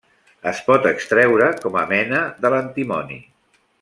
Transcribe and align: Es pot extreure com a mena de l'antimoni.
Es 0.51 0.61
pot 0.69 0.87
extreure 0.91 1.49
com 1.65 1.77
a 1.83 1.83
mena 1.93 2.23
de 2.47 2.53
l'antimoni. 2.55 3.21